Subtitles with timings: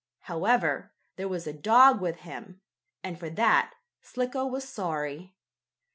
[0.21, 2.59] However, there was a dog with him,
[3.03, 5.35] and for that, Slicko was sorry.